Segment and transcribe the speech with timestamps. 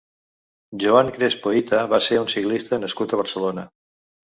[0.83, 3.71] Joan Crespo Hita va ser un ciclista nascut a Barcelona.